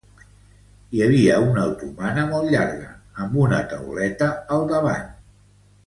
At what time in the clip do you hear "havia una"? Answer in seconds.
1.07-1.65